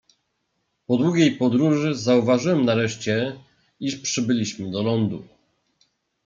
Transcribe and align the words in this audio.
"Po 0.87 0.97
długiej 0.97 1.31
podróży 1.37 1.95
zauważyłem 1.95 2.65
nareszcie, 2.65 3.39
iż 3.79 3.95
przybiliśmy 3.97 4.71
do 4.71 4.83
lądu." 4.83 5.27